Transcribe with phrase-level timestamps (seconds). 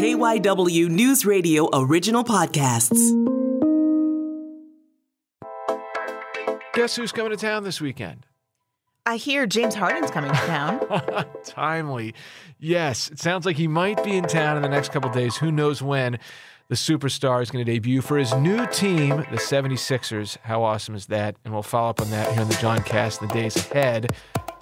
[0.00, 2.96] KYW News Radio original podcasts.
[6.72, 8.24] Guess who's coming to town this weekend?
[9.04, 10.80] I hear James Harden's coming to town.
[11.44, 12.14] Timely.
[12.58, 15.36] Yes, it sounds like he might be in town in the next couple days.
[15.36, 16.18] Who knows when
[16.68, 20.38] the superstar is going to debut for his new team, the 76ers.
[20.44, 21.36] How awesome is that?
[21.44, 24.16] And we'll follow up on that here on the Jawncast in the days ahead.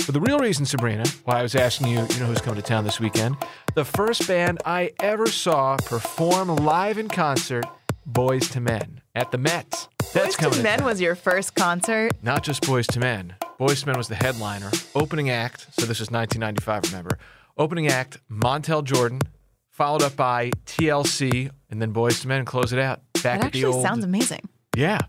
[0.09, 2.66] But the real reason, Sabrina, why I was asking you, you know who's coming to
[2.66, 3.36] town this weekend?
[3.75, 7.67] The first band I ever saw perform live in concert,
[8.11, 9.86] Boyz II Men, at the Met.
[10.14, 10.86] That's Boys coming to Men town.
[10.86, 12.12] was your first concert.
[12.22, 13.34] Not just Boyz II Men.
[13.61, 14.71] Boyz II Men was the headliner.
[14.94, 17.18] Opening act, so this is 1995, remember.
[17.59, 19.20] Opening act, Montel Jordan,
[19.68, 23.03] followed up by TLC, and then Boyz II Men close it out.
[23.12, 23.82] Back That actually old.
[23.82, 24.48] sounds amazing.
[24.75, 25.00] Yeah.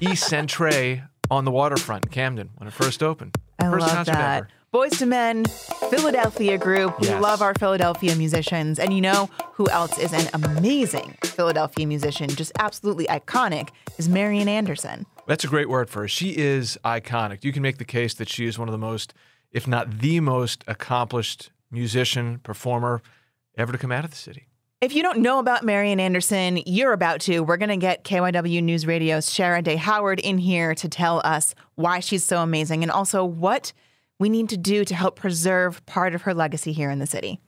[0.00, 3.36] E-Centre on the waterfront in Camden when it first opened.
[3.58, 4.36] I first love that.
[4.38, 4.48] ever.
[4.72, 5.44] Boyz II Men,
[5.88, 7.00] Philadelphia group.
[7.00, 8.78] We love our Philadelphia musicians.
[8.78, 14.46] And you know who else is an amazing Philadelphia musician, just absolutely iconic, is Marian
[14.46, 15.06] Anderson.
[15.26, 16.08] That's a great word for her.
[16.08, 17.44] She is iconic.
[17.44, 19.14] You can make the case that she is one of the most,
[19.50, 23.02] if not the most accomplished musician, performer
[23.56, 24.47] ever to come out of the city.
[24.80, 27.40] If you don't know about Marian Anderson, you're about to.
[27.40, 31.56] We're going to get KYW News Radio's Shara Dae Howard in here to tell us
[31.74, 33.72] why she's so amazing and also what
[34.20, 37.40] we need to do to help preserve part of her legacy here in the city.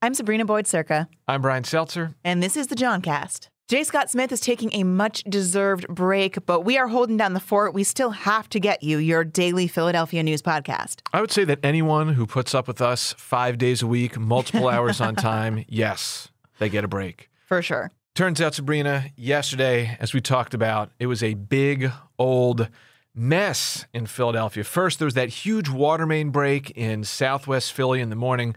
[0.00, 2.14] I'm Sabrina Boyd-Surka, I'm Brian Seltzer.
[2.22, 3.48] and this is the Jawncast.
[3.68, 3.82] J.
[3.82, 7.74] Scott Smith is taking a much deserved break, but we are holding down the fort.
[7.74, 11.00] We still have to get you your daily Philadelphia news podcast.
[11.12, 14.68] I would say that anyone who puts up with us five days a week, multiple
[14.68, 16.28] hours on time, yes,
[16.58, 17.30] they get a break.
[17.44, 17.90] For sure.
[18.14, 22.68] Turns out, Sabrina, yesterday, as we talked about, it was a big old
[23.14, 24.64] mess in Philadelphia.
[24.64, 28.54] First, there was that huge water main break in southwest Philly in the morning.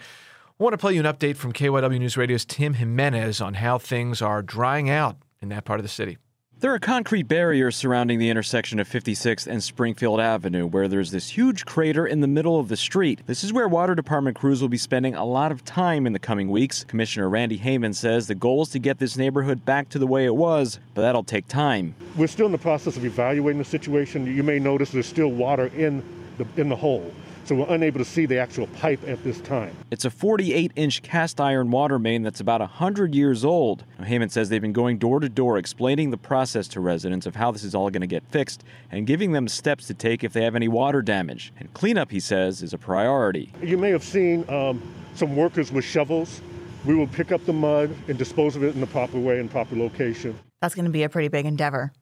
[0.60, 3.78] I want to play you an update from KYW News Radio's Tim Jimenez on how
[3.78, 6.18] things are drying out in that part of the city.
[6.62, 11.30] There are concrete barriers surrounding the intersection of 56th and Springfield Avenue, where there's this
[11.30, 13.22] huge crater in the middle of the street.
[13.28, 16.20] This is where Water Department crews will be spending a lot of time in the
[16.20, 16.84] coming weeks.
[16.84, 20.26] Commissioner Randy Hayman says the goal is to get this neighborhood back to the way
[20.26, 21.96] it was, but that'll take time.
[22.18, 24.26] We're still in the process of evaluating the situation.
[24.26, 26.04] You may notice there's still water in
[26.38, 27.10] the, in the hole,
[27.50, 29.76] so we're unable to see the actual pipe at this time.
[29.90, 33.86] It's a 48 inch cast iron water main that's about 100 years old.
[33.98, 37.36] Now, Hayman says they've been going door to door explaining the process to residents of
[37.36, 40.32] how this is all going to get fixed and giving them steps to take if
[40.32, 41.52] they have any water damage.
[41.58, 43.52] And cleanup, he says, is a priority.
[43.64, 44.80] You may have seen um,
[45.16, 46.44] some workers with shovels.
[46.86, 49.50] We will pick up the mud and dispose of it in the proper way and
[49.50, 50.38] proper location.
[50.62, 51.94] That's going to be a pretty big endeavor.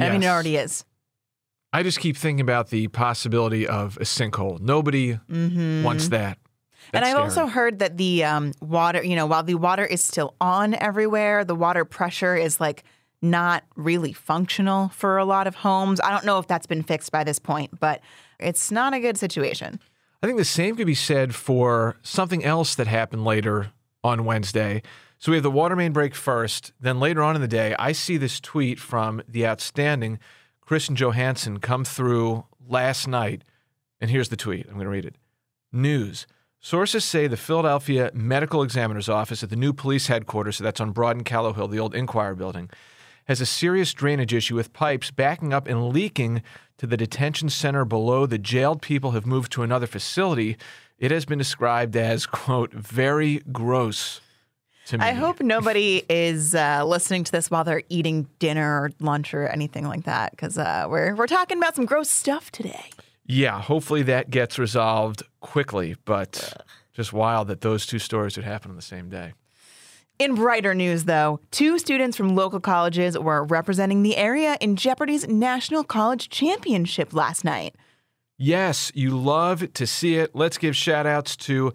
[0.00, 0.82] I mean, it already is.
[1.74, 4.60] I just keep thinking about the possibility of a sinkhole.
[4.60, 6.38] Nobody wants that.
[6.92, 10.36] And I've also heard that the um, water, you know, while the water is still
[10.40, 12.84] on everywhere, the water pressure is like
[13.20, 16.00] not really functional for a lot of homes.
[16.00, 18.00] I don't know if that's been fixed by this point, but
[18.38, 19.80] it's not a good situation.
[20.22, 23.72] I think the same could be said for something else that happened later
[24.04, 24.82] on Wednesday.
[25.18, 26.72] So we have the water main break first.
[26.78, 30.20] Then later on in the day, I see this tweet from the outstanding
[30.66, 33.42] Kristen Johanson come through last night.
[34.00, 34.66] And here's the tweet.
[34.66, 35.16] I'm going to read it.
[35.72, 36.26] News.
[36.60, 40.92] Sources say the Philadelphia Medical Examiner's Office at the new police headquarters, so that's on
[40.92, 42.70] Broad and Callowhill, the old Inquirer building,
[43.26, 46.42] has a serious drainage issue with pipes backing up and leaking
[46.78, 48.24] to the detention center below.
[48.24, 50.56] The jailed people have moved to another facility.
[50.98, 54.22] It has been described as, quote, very gross.
[54.92, 59.48] I hope nobody is uh, listening to this while they're eating dinner or lunch or
[59.48, 62.90] anything like that, because uh, we're we're talking about some gross stuff today.
[63.26, 66.62] Yeah, hopefully that gets resolved quickly, but
[66.92, 69.32] just wild that those two stories would happen on the same day.
[70.18, 75.26] In brighter news, though, two students from local colleges were representing the area in Jeopardy's
[75.26, 77.74] National College Championship last night.
[78.36, 80.34] Yes, you love to see it.
[80.34, 81.72] Let's give shout outs to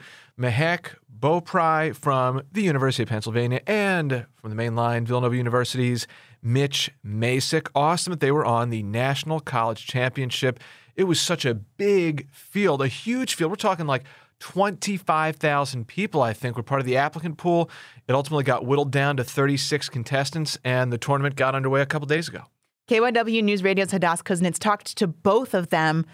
[1.19, 6.07] Mehek Beaupry from the University of Pennsylvania and from the main line, Villanova University's
[6.41, 7.69] Mitch Masick.
[7.75, 10.59] Awesome that they were on the National College Championship.
[10.95, 13.51] It was such a big field, a huge field.
[13.51, 14.03] We're talking like
[14.39, 17.69] 25,000 people, I think, were part of the applicant pool.
[18.07, 22.07] It ultimately got whittled down to 36 contestants, and the tournament got underway a couple
[22.07, 22.43] days ago.
[22.89, 26.05] KYW News Radio's Hadas Kuznits talked to both of them.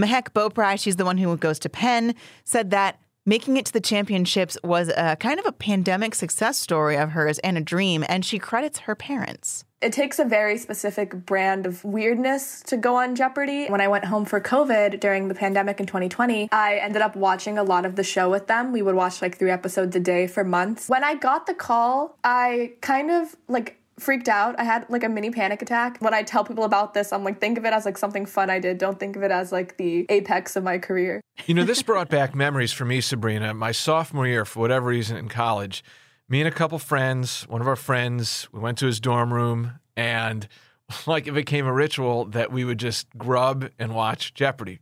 [0.00, 2.14] Mehek Boprai, she's the one who goes to Penn,
[2.44, 6.96] said that making it to the championships was a kind of a pandemic success story
[6.96, 9.64] of hers and a dream, and she credits her parents.
[9.80, 13.66] It takes a very specific brand of weirdness to go on Jeopardy.
[13.66, 17.58] When I went home for COVID during the pandemic in 2020, I ended up watching
[17.58, 18.70] a lot of the show with them.
[18.70, 20.88] We would watch like three episodes a day for months.
[20.88, 24.58] When I got the call, I kind of like freaked out.
[24.58, 25.98] I had like a mini panic attack.
[26.00, 28.50] When I tell people about this, I'm like, think of it as like something fun
[28.50, 28.78] I did.
[28.78, 31.20] Don't think of it as like the apex of my career.
[31.46, 33.54] You know, this brought back memories for me, Sabrina.
[33.54, 35.82] My sophomore year, for whatever reason, in college,
[36.28, 39.78] me and a couple friends, one of our friends, we went to his dorm room
[39.96, 40.48] and
[41.06, 44.80] like it became a ritual that we would just grub and watch Jeopardy.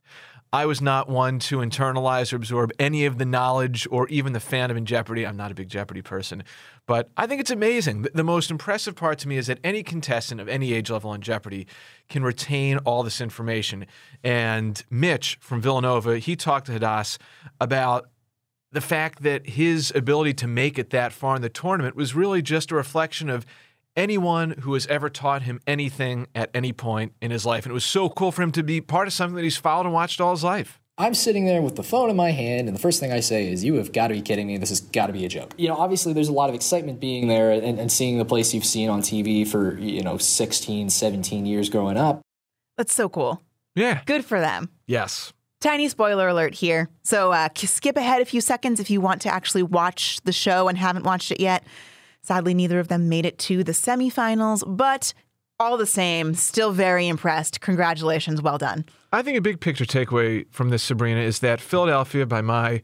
[0.52, 4.40] I was not one to internalize or absorb any of the knowledge or even the
[4.40, 5.24] fandom in Jeopardy.
[5.24, 6.42] I'm not a big Jeopardy person,
[6.86, 8.08] but I think it's amazing.
[8.14, 11.20] The most impressive part to me is that any contestant of any age level on
[11.20, 11.68] Jeopardy
[12.08, 13.86] can retain all this information.
[14.24, 17.18] And Mitch from Villanova, he talked to Hadas
[17.60, 18.08] about
[18.72, 22.42] the fact that his ability to make it that far in the tournament was really
[22.42, 23.46] just a reflection of
[23.96, 27.64] anyone who has ever taught him anything at any point in his life.
[27.64, 29.86] And it was so cool for him to be part of something that he's followed
[29.86, 30.80] and watched all his life.
[30.98, 33.50] I'm sitting there with the phone in my hand, and the first thing I say
[33.50, 34.58] is, You have got to be kidding me.
[34.58, 35.54] This has got to be a joke.
[35.56, 38.52] You know, obviously, there's a lot of excitement being there and, and seeing the place
[38.52, 42.20] you've seen on TV for, you know, 16, 17 years growing up.
[42.76, 43.40] That's so cool.
[43.74, 44.02] Yeah.
[44.04, 44.68] Good for them.
[44.86, 45.32] Yes.
[45.60, 46.90] Tiny spoiler alert here.
[47.02, 50.68] So uh, skip ahead a few seconds if you want to actually watch the show
[50.68, 51.64] and haven't watched it yet.
[52.22, 55.14] Sadly, neither of them made it to the semifinals, but
[55.58, 57.60] all the same, still very impressed.
[57.60, 58.40] Congratulations.
[58.40, 58.84] Well done.
[59.12, 62.82] I think a big picture takeaway from this, Sabrina, is that Philadelphia, by my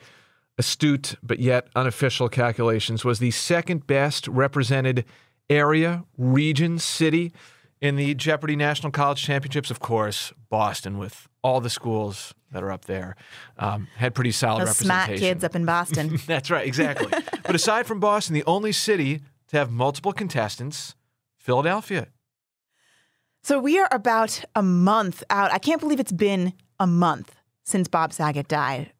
[0.59, 5.05] astute but yet unofficial calculations, was the second best represented
[5.49, 7.33] area, region, city
[7.81, 9.71] in the Jeopardy National College Championships.
[9.71, 13.15] Of course, Boston, with all the schools that are up there,
[13.59, 15.35] um, had pretty solid Those smart representation.
[15.35, 16.19] kids up in Boston.
[16.27, 17.07] That's right, exactly.
[17.45, 20.97] but aside from Boston, the only city to have multiple contestants,
[21.39, 22.09] Philadelphia.
[23.43, 25.53] so we are about a month out.
[25.53, 28.93] I can't believe it's been a month since Bob Saget died.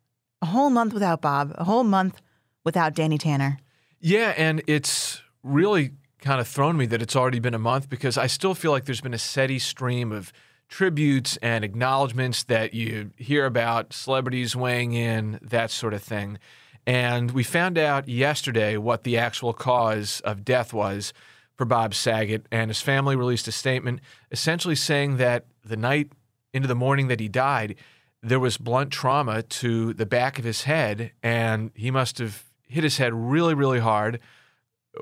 [0.43, 2.21] A whole month without Bob, a whole month
[2.65, 3.59] without Danny Tanner.
[4.01, 8.17] Yeah, and it's really kind of thrown me that it's already been a month because
[8.19, 10.33] I still feel like there's been a steady stream of
[10.69, 16.39] tributes and acknowledgments that you hear about, celebrities weighing in, that sort of thing.
[16.87, 21.13] And we found out yesterday what the actual cause of death was
[21.57, 26.13] for Bob Saget, and his family released a statement essentially saying that the night
[26.53, 27.77] into the morning that he died,
[28.23, 32.85] there was blunt trauma to the back of his head, and he must have hit
[32.85, 34.21] his head really, really hard,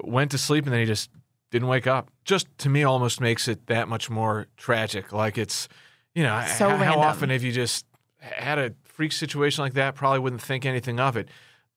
[0.03, 1.11] went to sleep, and then he just
[1.51, 2.11] didn't wake up.
[2.25, 5.13] Just to me, almost makes it that much more tragic.
[5.13, 5.69] Like it's,
[6.15, 7.01] you know, So how random.
[7.01, 7.87] often have you just
[8.19, 9.95] had a freak situation like that?
[9.95, 11.29] Probably wouldn't think anything of it.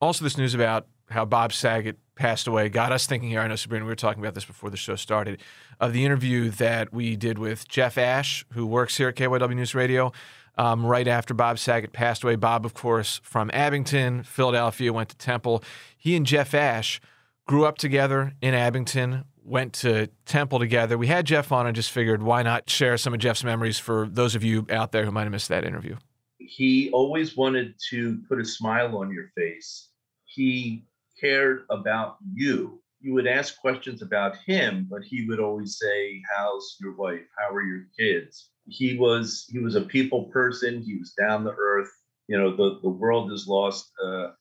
[0.02, 3.40] Also, this news about how Bob Saget passed away got us thinking here.
[3.42, 5.42] I know, Sabrina, we were talking about this before the show started,
[5.80, 9.74] of the interview that we did with Jeff Ash, who works here at KYW News
[9.76, 10.12] Radio,
[10.58, 12.36] um, right after Bob Saget passed away.
[12.36, 15.64] Bob, of course, from Abington, Philadelphia, went to Temple.
[15.98, 17.00] He and Jeff Ash
[17.48, 20.98] grew up together in Abington, went to Temple together.
[20.98, 24.08] We had Jeff on and just figured why not share some of Jeff's memories for
[24.12, 25.96] those of you out there who might have missed that interview.
[26.40, 29.90] he always wanted to put a smile on your face.
[30.26, 30.86] He
[31.20, 32.82] cared about you.
[33.02, 37.28] You would ask questions about him, but he would always say, "How's your wife?
[37.38, 40.82] How are your kids?" He was he was a people person.
[40.82, 41.92] He was down to earth.
[42.28, 44.32] You know, the the world has lost a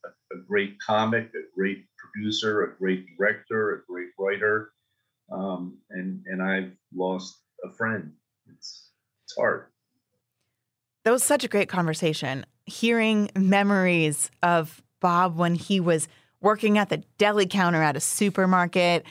[0.48, 4.72] great comic, a great producer, a great director, a great writer,
[5.30, 8.12] um, and and I've lost a friend.
[8.48, 8.90] It's
[9.24, 9.66] it's hard.
[11.04, 12.44] That was such a great conversation.
[12.64, 16.08] Hearing memories of Bob when he was
[16.40, 19.04] working at the deli counter at a supermarket,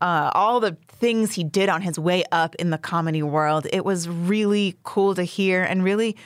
[0.00, 3.66] uh, all the things he did on his way up in the comedy world.
[3.72, 6.16] It was really cool to hear and really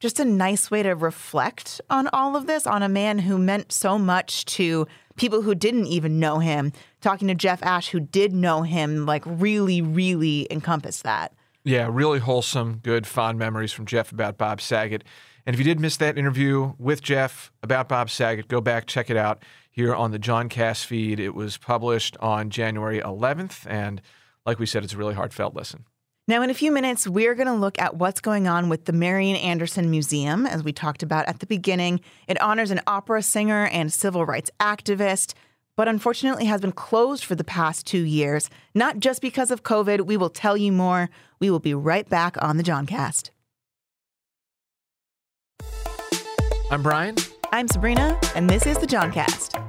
[0.00, 3.72] just a nice way to reflect on all of this on a man who meant
[3.72, 4.86] so much to
[5.16, 6.72] people who didn't even know him.
[7.04, 11.34] Talking to Jeff Ash, who did know him, like really, really encompassed that.
[11.62, 15.04] Yeah, really wholesome, good, fond memories from Jeff about Bob Saget.
[15.44, 19.10] And if you did miss that interview with Jeff about Bob Saget, go back, check
[19.10, 21.20] it out here on the Jawncast feed.
[21.20, 23.66] It was published on January 11th.
[23.66, 24.00] And
[24.46, 25.84] like we said, it's a really heartfelt listen.
[26.26, 28.94] Now, in a few minutes, we're going to look at what's going on with the
[28.94, 32.00] Marian Anderson Museum, as we talked about at the beginning.
[32.26, 35.34] It honors an opera singer and civil rights activist,
[35.76, 40.02] but unfortunately has been closed for the past two years, not just because of COVID.
[40.02, 41.10] We will tell you more.
[41.40, 43.30] We will be right back on the Jawncast.
[46.70, 47.16] I'm Brian.
[47.52, 49.60] I'm Sabrina, and this is the Jawncast.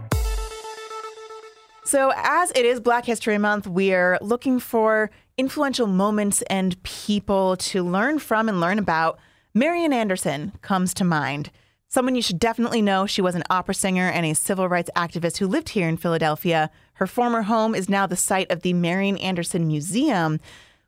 [1.83, 7.83] So, as it is Black History Month, we're looking for influential moments and people to
[7.83, 9.19] learn from and learn about,
[9.53, 11.51] Marian Anderson comes to mind.
[11.87, 13.05] Someone you should definitely know.
[13.05, 16.69] She was an opera singer and a civil rights activist who lived here in Philadelphia.
[16.93, 20.39] Her former home is now the site of the Marian Anderson Museum,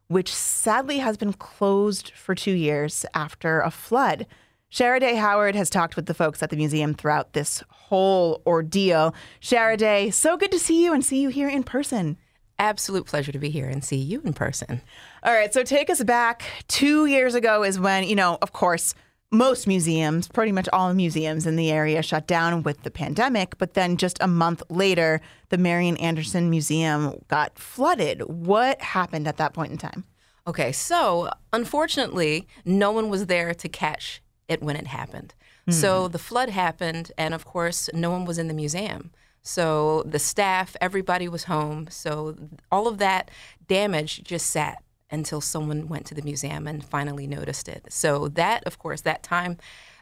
[0.08, 4.25] which sadly has been closed for two years after a flood.
[4.72, 9.16] Shara Dae Howard has talked with the folks at the museum throughout this whole ordeal.
[9.39, 12.18] Shara Dae, so good to see you and see you here in person.
[12.60, 14.82] Absolute pleasure to be here and see you in person.
[15.24, 16.44] All right, so take us back.
[16.68, 18.94] Two years ago is when, you know, of course,
[19.31, 23.57] most museums, pretty much all museums in the area shut down with the pandemic.
[23.57, 28.22] But then just a month later, the Marian Anderson Museum got flooded.
[28.22, 30.05] What happened at that point in time?
[30.48, 35.34] Okay, so unfortunately, no one was there to catch it when it happened.
[35.62, 35.74] Mm-hmm.
[35.74, 39.12] So the flood happened, and of course, no one was in the museum.
[39.41, 41.88] So the staff, everybody was home.
[41.89, 42.36] So
[42.72, 43.29] all of that
[43.67, 47.86] damage just sat until someone went to the museum and finally noticed it.
[47.90, 49.58] So that, of course, that time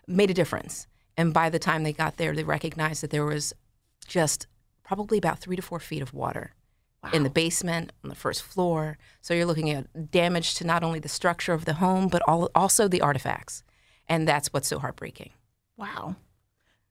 [0.07, 0.87] made a difference.
[1.17, 3.53] And by the time they got there, they recognized that there was
[4.07, 4.47] just
[4.83, 6.53] probably about three to four feet of water
[7.03, 7.11] wow.
[7.13, 8.97] in the basement, on the first floor.
[9.21, 12.49] So you're looking at damage to not only the structure of the home, but all,
[12.53, 13.63] also the artifacts.
[14.07, 15.31] And that's what's so heartbreaking.
[15.77, 16.15] Wow.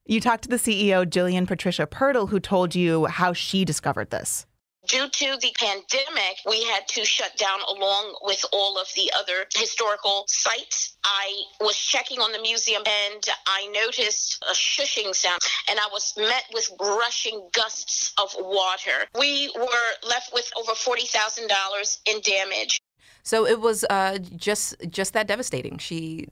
[0.07, 4.47] You talked to the CEO, Jillian Patricia Pirtle, who told you how she discovered this.
[4.87, 9.47] Due to the pandemic, we had to shut down along with all of the other
[9.55, 10.97] historical sites.
[11.05, 16.13] I was checking on the museum and I noticed a shushing sound and I was
[16.19, 19.07] met with rushing gusts of water.
[19.19, 22.81] We were left with over $40,000 in damage.
[23.23, 25.79] So it was uh, just just that devastating.
[25.79, 26.29] She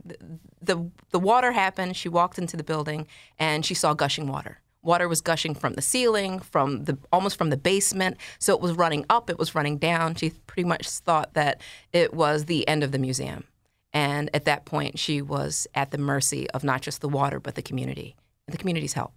[0.60, 1.96] the the water happened.
[1.96, 3.06] She walked into the building
[3.38, 4.60] and she saw gushing water.
[4.82, 8.16] Water was gushing from the ceiling, from the almost from the basement.
[8.38, 9.30] So it was running up.
[9.30, 10.16] It was running down.
[10.16, 11.60] She pretty much thought that
[11.92, 13.44] it was the end of the museum.
[13.92, 17.54] And at that point, she was at the mercy of not just the water but
[17.54, 19.12] the community and the community's help.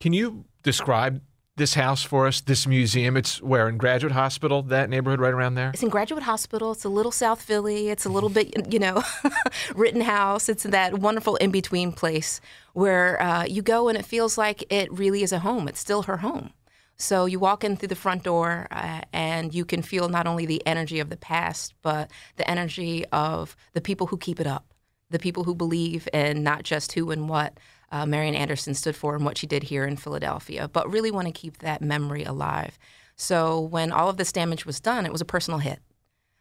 [0.00, 1.20] Can you describe
[1.56, 3.16] this house for us, this museum.
[3.16, 5.70] It's where in Graduate Hospital, that neighborhood right around there.
[5.70, 6.72] It's in Graduate Hospital.
[6.72, 7.90] It's a little South Philly.
[7.90, 9.02] It's a little bit, you know,
[9.74, 10.48] Rittenhouse.
[10.48, 12.40] It's that wonderful in between place
[12.72, 15.68] where uh, you go and it feels like it really is a home.
[15.68, 16.50] It's still her home.
[16.96, 20.46] So you walk in through the front door uh, and you can feel not only
[20.46, 24.72] the energy of the past, but the energy of the people who keep it up,
[25.10, 27.58] the people who believe in not just who and what,
[27.92, 31.26] uh, Marian Anderson stood for and what she did here in Philadelphia, but really want
[31.26, 32.78] to keep that memory alive.
[33.16, 35.80] So when all of this damage was done, it was a personal hit.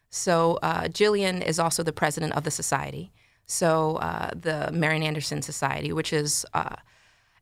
[0.09, 3.11] So uh, Jillian is also the president of the society.
[3.45, 6.75] So uh, the Marian Anderson Society, which is uh,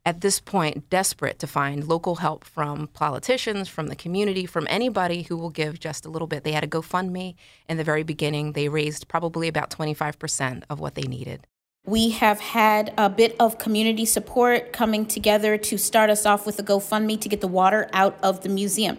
[0.04, 5.22] at this point desperate to find local help from politicians, from the community, from anybody
[5.22, 6.44] who will give just a little bit.
[6.44, 7.34] They had a GoFundMe
[7.68, 8.52] in the very beginning.
[8.52, 11.46] They raised probably about 25% of what they needed.
[11.84, 16.56] We have had a bit of community support coming together to start us off with
[16.60, 18.98] a GoFundMe to get the water out of the museum.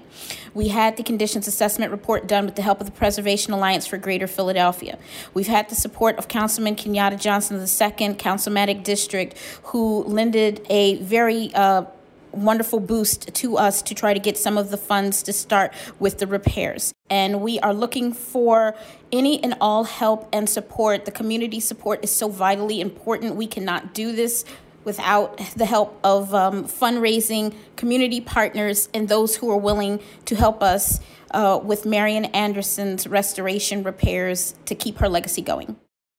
[0.53, 3.97] We had the conditions assessment report done with the help of the Preservation Alliance for
[3.97, 4.99] Greater Philadelphia.
[5.33, 11.55] We've had the support of Councilman Kenyatta Johnson II, Councilmanic District, who lended a very
[11.55, 11.85] uh,
[12.33, 16.17] wonderful boost to us to try to get some of the funds to start with
[16.19, 16.93] the repairs.
[17.09, 18.75] And we are looking for
[19.11, 21.05] any and all help and support.
[21.05, 23.35] The community support is so vitally important.
[23.35, 24.45] We cannot do this
[24.83, 30.61] without the help of um, fundraising, community partners, and those who are willing to help
[30.61, 30.99] us
[31.31, 35.77] uh, with Marian Anderson's restoration repairs to keep her legacy going.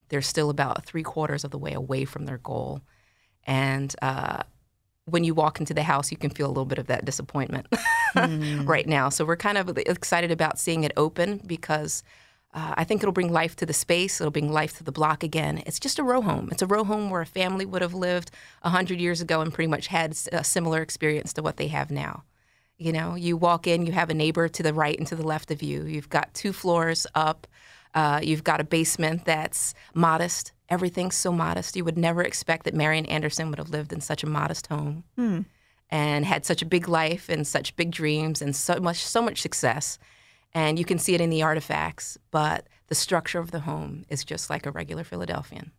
[0.09, 2.83] They're still about three quarters of the way away from their goal.
[3.47, 4.45] And uh,
[5.07, 7.67] when you walk into the house, you can feel a little bit of that disappointment
[8.17, 8.67] mm.
[8.67, 9.09] right now.
[9.09, 12.03] So we're kind of excited about seeing it open because
[12.55, 14.21] uh, I think it'll bring life to the space.
[14.21, 15.63] It'll bring life to the block again.
[15.67, 16.49] It's just a row home.
[16.53, 18.31] It's a row home where a family would have lived
[18.63, 22.23] 100 years ago and pretty much had a similar experience to what they have now.
[22.79, 25.27] You know, you walk in, you have a neighbor to the right and to the
[25.27, 25.85] left of you.
[25.85, 27.47] You've got two floors up.
[27.95, 31.77] Uh, you've got a basement that's modest everything's so modest.
[31.77, 35.05] You would never expect that Marian Anderson would have lived in such a modest home
[35.17, 35.41] hmm.
[35.91, 39.41] and had such a big life and such big dreams and so much so much
[39.41, 39.99] success.
[40.53, 44.25] And you can see it in the artifacts, but the structure of the home is
[44.25, 45.73] just like a regular Philadelphian.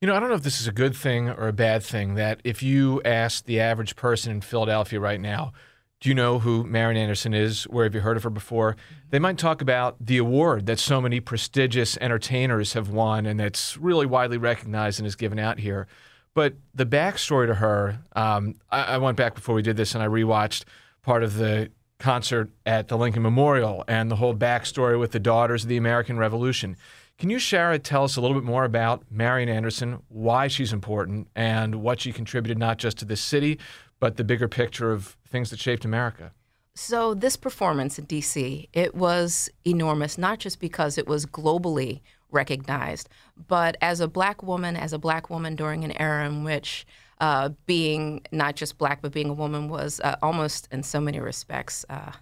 [0.00, 2.14] You know, I don't know if this is a good thing or a bad thing
[2.14, 5.52] that if you ask the average person in Philadelphia right now,
[6.00, 7.64] do you know who Marian Anderson is?
[7.64, 8.76] Where have you heard of her before?
[9.10, 13.76] They might talk about the award that so many prestigious entertainers have won and that's
[13.76, 15.86] really widely recognized and is given out here.
[16.32, 20.02] But the backstory to her, um, I, I, went back before we did this and
[20.02, 20.64] I rewatched
[21.02, 25.64] part of the concert at the Lincoln Memorial and the whole backstory with the Daughters
[25.64, 26.76] of the American Revolution.
[27.18, 31.28] Can you, Shara, tell us a little bit more about Marian Anderson, why she's important,
[31.36, 33.58] and what she contributed not just to this city,
[34.00, 36.32] but the bigger picture of things that shaped America?
[36.74, 43.08] So this performance in DC, it was enormous, not just because it was globally recognized,
[43.48, 46.86] but as a black woman, as a black woman during an era in which
[47.20, 51.20] uh, being not just black but being a woman was uh, almost, in so many
[51.20, 52.12] respects, uh,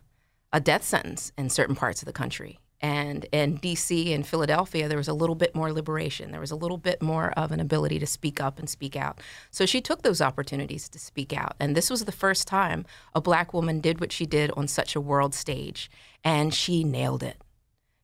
[0.53, 2.59] a death sentence in certain parts of the country.
[2.81, 6.31] And in DC and Philadelphia, there was a little bit more liberation.
[6.31, 9.21] There was a little bit more of an ability to speak up and speak out.
[9.51, 11.57] So she took those opportunities to speak out.
[11.59, 14.95] And this was the first time a black woman did what she did on such
[14.95, 15.91] a world stage.
[16.23, 17.43] And she nailed it.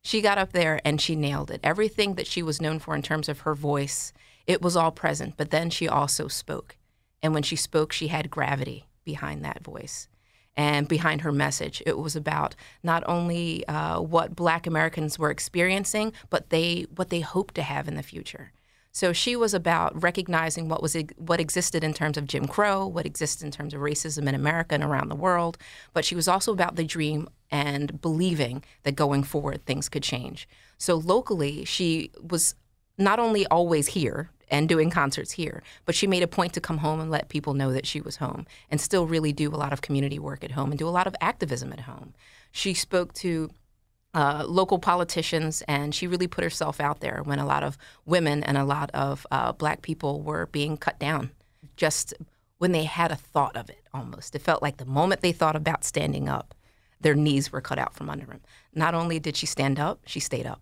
[0.01, 1.61] She got up there and she nailed it.
[1.63, 4.11] Everything that she was known for in terms of her voice,
[4.45, 5.35] it was all present.
[5.37, 6.75] But then she also spoke.
[7.23, 10.09] And when she spoke, she had gravity behind that voice
[10.57, 11.83] and behind her message.
[11.85, 17.19] It was about not only uh, what Black Americans were experiencing, but they what they
[17.19, 18.51] hoped to have in the future.
[18.91, 23.05] So she was about recognizing what was what existed in terms of Jim Crow, what
[23.05, 25.57] exists in terms of racism in America and around the world.
[25.93, 30.47] But she was also about the dream and believing that going forward things could change.
[30.77, 32.55] So locally, she was
[32.97, 35.63] not only always here and doing concerts here.
[35.85, 38.17] But she made a point to come home and let people know that she was
[38.17, 40.89] home and still really do a lot of community work at home and do a
[40.89, 42.13] lot of activism at home.
[42.51, 43.49] She spoke to
[44.13, 48.43] uh, local politicians, and she really put herself out there when a lot of women
[48.43, 51.31] and a lot of uh, black people were being cut down
[51.75, 52.13] just
[52.57, 54.33] when they had a thought of it almost.
[54.33, 56.55] It felt like the moment they thought about standing up,
[57.01, 58.39] their knees were cut out from under them.
[58.73, 60.61] Not only did she stand up, she stayed up.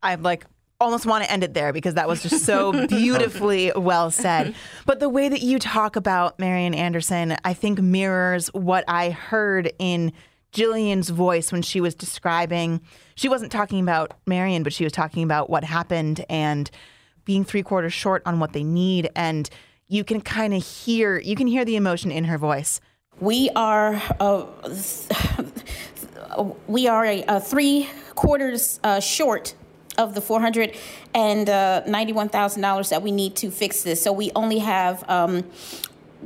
[0.00, 0.46] I'm like
[0.80, 4.54] almost want to end it there because that was just so beautifully well said.
[4.86, 9.72] But the way that you talk about Marian Anderson, I think mirrors what I heard
[9.78, 10.12] in
[10.52, 12.80] Jillian's voice when she was describing.
[13.16, 16.70] She wasn't talking about Marian, but she was talking about what happened and
[17.24, 19.10] being three quarters short on what they need.
[19.16, 19.50] And
[19.88, 22.80] you can kind of hear, you can hear the emotion in her voice.
[23.20, 24.46] We are, uh,
[26.68, 29.54] we are a, a three quarters uh, short
[29.98, 34.02] of the $491,000 uh, that we need to fix this.
[34.02, 35.44] So we only have um,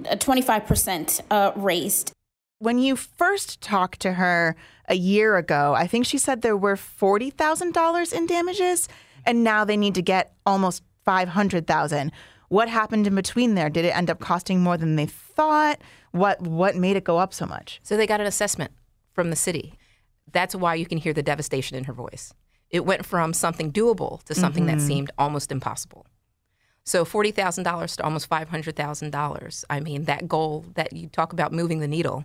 [0.02, 2.12] 25% uh, raised.
[2.58, 4.54] When you first talked to her
[4.86, 8.88] a year ago, I think she said there were $40,000 in damages,
[9.26, 12.12] and now they need to get almost 500,000.
[12.48, 13.70] What happened in between there?
[13.70, 15.80] Did it end up costing more than they thought?
[16.10, 17.80] What what made it go up so much?
[17.82, 18.72] So they got an assessment
[19.14, 19.78] from the city.
[20.30, 22.34] That's why you can hear the devastation in her voice.
[22.72, 24.78] It went from something doable to something mm-hmm.
[24.78, 26.06] that seemed almost impossible.
[26.84, 29.64] So $40,000 to almost $500,000.
[29.70, 32.24] I mean, that goal that you talk about moving the needle.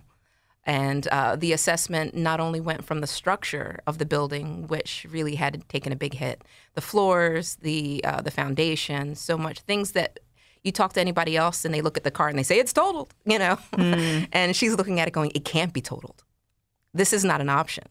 [0.64, 5.36] And uh, the assessment not only went from the structure of the building, which really
[5.36, 6.42] had taken a big hit,
[6.74, 10.18] the floors, the uh, the foundation, so much things that
[10.64, 12.72] you talk to anybody else and they look at the car and they say it's
[12.72, 13.58] totaled, you know.
[13.72, 14.28] Mm.
[14.32, 16.24] and she's looking at it going, it can't be totaled.
[16.92, 17.84] This is not an option.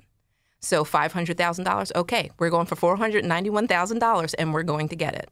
[0.60, 5.30] So $500,000, okay, we're going for $491,000 and we're going to get it.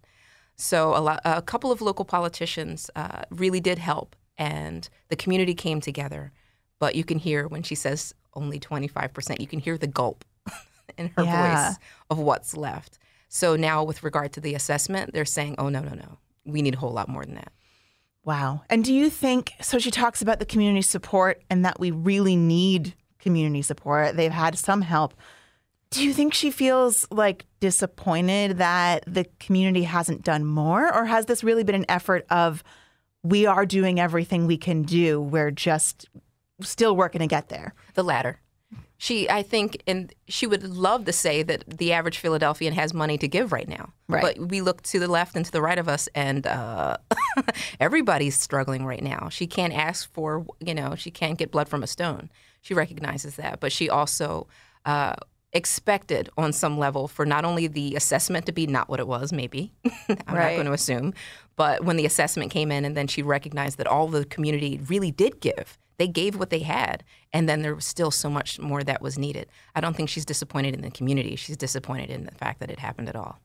[0.55, 5.53] So a, lot, a couple of local politicians uh, really did help and the community
[5.53, 6.31] came together.
[6.79, 10.23] But you can hear when she says only 25%, you can hear the gulp
[10.97, 11.69] in her yeah.
[11.69, 11.77] voice
[12.09, 12.99] of what's left.
[13.29, 16.75] So now with regard to the assessment, they're saying, oh, no, no, no, we need
[16.75, 17.51] a whole lot more than that.
[18.23, 18.63] Wow.
[18.69, 19.77] And do you think so?
[19.77, 24.15] She talks about the community support and that we really need community support.
[24.15, 25.15] They've had some help.
[25.89, 30.93] Do you think she feels like disappointed that the community hasn't done more?
[30.93, 32.63] Or has this really been an effort of
[33.23, 35.19] we are doing everything we can do?
[35.19, 36.07] We're just
[36.61, 37.73] still working to get there?
[37.95, 38.39] The latter.
[38.97, 43.17] She, I think, and she would love to say that the average Philadelphian has money
[43.17, 43.91] to give right now.
[44.07, 44.21] Right.
[44.21, 46.97] But we look to the left and to the right of us, and uh,
[47.79, 49.27] everybody's struggling right now.
[49.29, 52.29] She can't ask for, you know, she can't get blood from a stone.
[52.65, 54.47] She recognizes that, but she also
[54.85, 55.13] uh,
[55.53, 59.31] expected on some level for not only the assessment to be not what it was,
[59.31, 60.49] maybe, I'm right.
[60.49, 61.13] not going to assume,
[61.55, 65.11] but when the assessment came in and then she recognized that all the community really
[65.11, 65.77] did give.
[65.99, 69.15] They gave what they had, and then there was still so much more that was
[69.15, 69.47] needed.
[69.75, 71.35] I don't think she's disappointed in the community.
[71.35, 73.37] She's disappointed in the fact that it happened at all.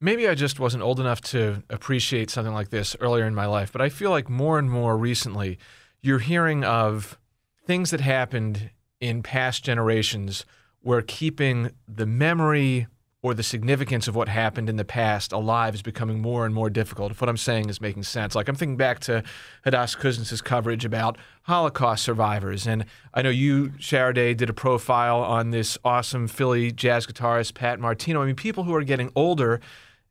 [0.00, 3.70] Maybe I just wasn't old enough to appreciate something like this earlier in my life,
[3.70, 5.58] but I feel like more and more recently,
[6.00, 7.18] you're hearing of
[7.66, 10.44] things that happened in past generations
[10.80, 12.86] where keeping the memory
[13.22, 16.68] or the significance of what happened in the past alive is becoming more and more
[16.68, 17.10] difficult.
[17.10, 19.22] If what I'm saying is making sense, like I'm thinking back to
[19.64, 25.20] Hadas Kuznits's coverage about Holocaust survivors, and I know you, Shara Dae, did a profile
[25.22, 28.20] on this awesome Philly jazz guitarist Pat Martino.
[28.22, 29.58] I mean, people who are getting older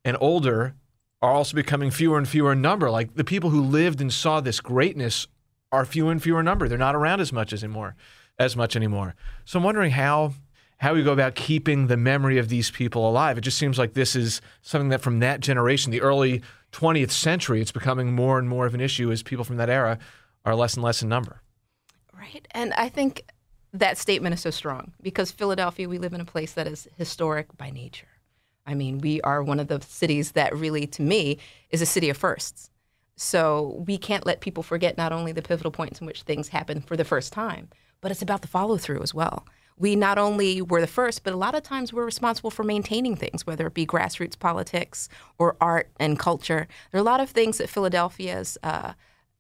[0.04, 0.74] and older
[1.22, 2.90] are also becoming fewer and fewer in number.
[2.90, 5.28] Like the people who lived and saw this greatness
[5.74, 6.70] are few and fewer number.
[6.70, 7.96] They're not around as much as anymore,
[8.38, 9.16] as much anymore.
[9.44, 10.34] So I'm wondering how
[10.78, 13.38] how we go about keeping the memory of these people alive.
[13.38, 16.42] It just seems like this is something that from that generation, the early
[16.74, 19.98] 20th century, it's becoming more and more of an issue as people from that era
[20.44, 21.42] are less and less in number.
[22.14, 22.46] Right.
[22.52, 23.24] And I think
[23.72, 27.56] that statement is so strong because Philadelphia, we live in a place that is historic
[27.56, 28.08] by nature.
[28.66, 31.38] I mean, we are one of the cities that really, to me,
[31.70, 32.70] is a city of firsts.
[33.16, 36.82] So we can't let people forget not only the pivotal points in which things happen
[36.82, 37.70] for the first time,
[38.02, 39.46] but it's about the follow through as well
[39.78, 43.16] we not only were the first, but a lot of times we're responsible for maintaining
[43.16, 46.68] things, whether it be grassroots politics or art and culture.
[46.92, 48.94] There are a lot of things that Philadelphia's uh,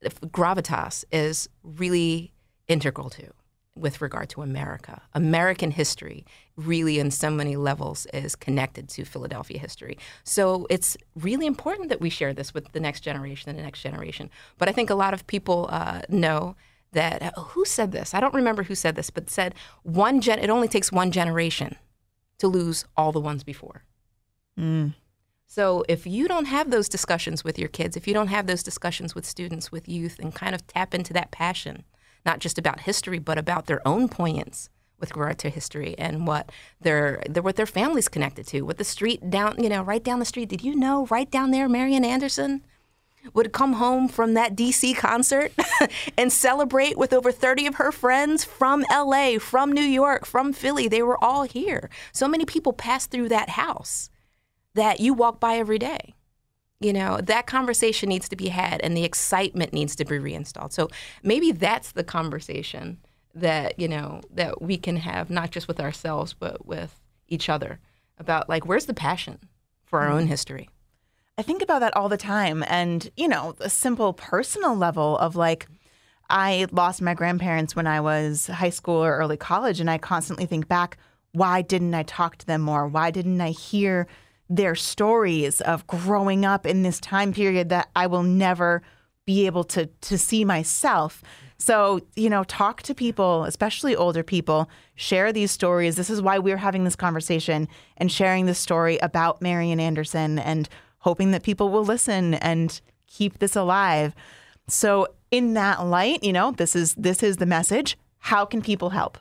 [0.03, 2.33] gravitas is really
[2.67, 3.31] integral to
[3.75, 5.01] with regard to America.
[5.13, 9.97] American history really in so many levels is connected to Philadelphia history.
[10.23, 13.81] So it's really important that we share this with the next generation and the next
[13.81, 14.29] generation.
[14.57, 16.55] But I think a lot of people uh, know
[16.91, 18.13] that who said this?
[18.13, 20.39] I don't remember who said this, but said one gen.
[20.39, 21.75] It only takes one generation
[22.37, 23.83] to lose all the ones before.
[24.59, 24.93] Mm.
[25.47, 28.63] So if you don't have those discussions with your kids, if you don't have those
[28.63, 31.83] discussions with students, with youth, and kind of tap into that passion,
[32.25, 36.51] not just about history, but about their own poignance with regard to history and what
[36.79, 40.19] their, their what their families connected to, what the street down, you know, right down
[40.19, 40.49] the street.
[40.49, 42.63] Did you know right down there, Marian Anderson?
[43.33, 45.53] would come home from that DC concert
[46.17, 50.87] and celebrate with over 30 of her friends from LA, from New York, from Philly.
[50.87, 51.89] They were all here.
[52.11, 54.09] So many people pass through that house
[54.73, 56.15] that you walk by every day.
[56.83, 60.73] You know, that conversation needs to be had and the excitement needs to be reinstalled.
[60.73, 60.89] So
[61.23, 62.97] maybe that's the conversation
[63.33, 67.79] that, you know, that we can have not just with ourselves but with each other
[68.17, 69.39] about like where's the passion
[69.85, 70.29] for our own mm-hmm.
[70.29, 70.69] history?
[71.37, 72.63] I think about that all the time.
[72.67, 75.67] And, you know, a simple personal level of like,
[76.29, 79.79] I lost my grandparents when I was high school or early college.
[79.79, 80.97] And I constantly think back,
[81.31, 82.87] why didn't I talk to them more?
[82.87, 84.07] Why didn't I hear
[84.49, 88.81] their stories of growing up in this time period that I will never
[89.25, 91.23] be able to to see myself.
[91.57, 95.95] So, you know, talk to people, especially older people, share these stories.
[95.95, 100.67] This is why we're having this conversation and sharing this story about Marian Anderson and
[100.99, 104.13] hoping that people will listen and keep this alive.
[104.67, 107.97] So in that light, you know, this is this is the message.
[108.19, 109.17] How can people help?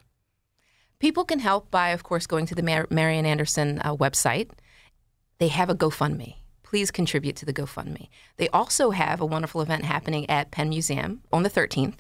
[0.99, 4.51] People can help by, of course, going to the Mar- Marian Anderson uh, website.
[5.43, 6.37] They have a GoFundMe.
[6.63, 8.07] Please contribute to the GoFundMe.
[8.37, 11.97] They also have a wonderful event happening at Penn Museum on the 13th.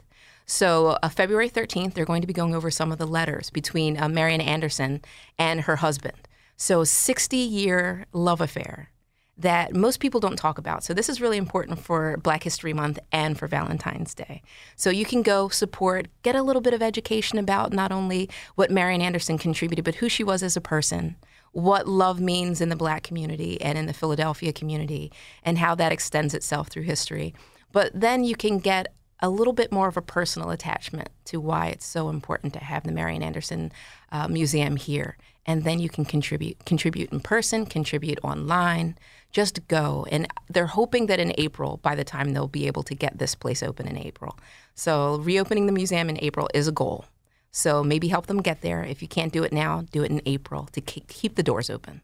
[0.46, 4.00] So, uh, February 13th, they're going to be going over some of the letters between
[4.00, 5.00] uh, Marian Anderson
[5.40, 6.28] and her husband.
[6.56, 8.90] So, 60 year love affair
[9.36, 10.84] that most people don't talk about.
[10.84, 14.42] So this is really important for Black History Month and for Valentine's Day.
[14.76, 18.70] So you can go support, get a little bit of education about not only what
[18.70, 21.16] Marian Anderson contributed, but who she was as a person,
[21.52, 25.12] what love means in the Black community and in the Philadelphia community,
[25.42, 27.34] and how that extends itself through history.
[27.72, 31.68] But then you can get a little bit more of a personal attachment to why
[31.68, 33.70] it's so important to have the Marian Anderson
[34.10, 35.16] uh, Museum here.
[35.46, 38.98] And then you can contribute, contribute in person, contribute online,
[39.30, 40.06] just go.
[40.10, 43.34] And they're hoping that in April, by the time they'll be able to get this
[43.34, 44.38] place open in April.
[44.74, 47.06] So reopening the museum in April is a goal.
[47.52, 48.82] So maybe help them get there.
[48.82, 52.00] If you can't do it now, do it in April to keep the doors open.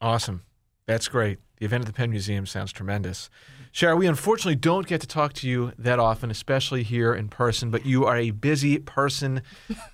[0.00, 0.44] Awesome.
[0.86, 1.38] That's great.
[1.58, 3.28] The event at the Penn Museum sounds tremendous.
[3.72, 7.70] Shara, we unfortunately don't get to talk to you that often, especially here in person,
[7.70, 9.42] but you are a busy person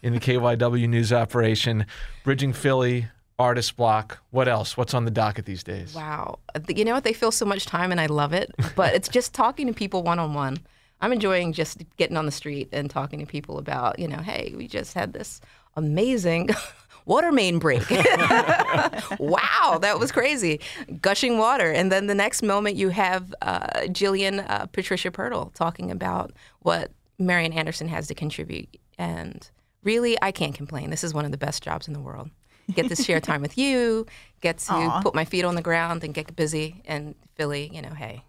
[0.03, 1.85] in the KYW news operation,
[2.23, 3.09] bridging Philly,
[3.39, 4.19] artist block.
[4.31, 4.77] What else?
[4.77, 5.95] What's on the docket these days?
[5.95, 6.39] Wow.
[6.69, 7.05] You know what?
[7.05, 10.03] They fill so much time and I love it, but it's just talking to people
[10.03, 10.59] one on one.
[11.01, 14.55] I'm enjoying just getting on the street and talking to people about, you know, hey,
[14.57, 15.41] we just had this
[15.77, 16.49] amazing
[17.07, 17.89] water main break.
[17.91, 20.61] wow, that was crazy.
[21.01, 21.71] Gushing water.
[21.71, 26.91] And then the next moment you have uh, Jillian uh, Patricia Pirtle talking about what
[27.19, 28.69] Marian Anderson has to contribute.
[28.99, 29.49] And
[29.83, 30.91] really, I can't complain.
[30.91, 32.31] This is one of the best jobs in the world
[32.75, 34.07] get to share time with you,
[34.41, 35.03] get to Aww.
[35.03, 36.83] put my feet on the ground and get busy.
[36.85, 38.25] And Philly, you know, hey,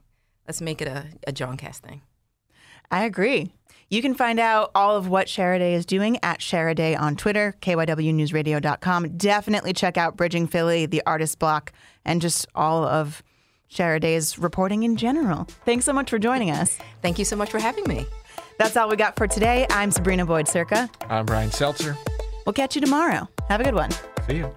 [0.47, 2.01] let's make it a, a Jawncast thing.
[2.91, 3.51] I agree.
[3.89, 7.55] You can find out all of what Shara Dae is doing at Sharaday on Twitter,
[7.61, 9.17] kywnewsradio.com.
[9.17, 11.71] Definitely check out Bridging Philly, the artist block,
[12.03, 13.23] and just all of
[13.71, 15.45] Shara Dae's reporting in general.
[15.65, 16.77] Thanks so much for joining us.
[17.01, 18.05] Thank you so much for having me.
[18.57, 19.67] That's all we got for today.
[19.69, 20.89] I'm Sabrina Boyd-Surka.
[21.09, 21.97] I'm Brian Seltzer.
[22.45, 23.27] We'll catch you tomorrow.
[23.49, 23.91] Have a good one.
[24.27, 24.53] See you.